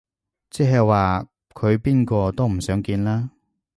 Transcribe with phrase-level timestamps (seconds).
[0.49, 3.29] 即係話佢邊個都唔想見啦